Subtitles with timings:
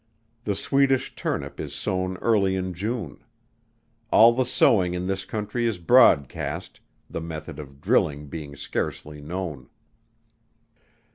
[0.45, 3.23] The Swedish turnip is sown early in June.
[4.09, 9.21] All the sowing in this country is broad cast, the method of drilling being scarcely
[9.21, 9.69] known.